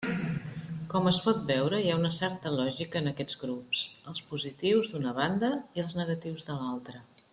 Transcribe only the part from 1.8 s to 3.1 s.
hi ha una certa lògica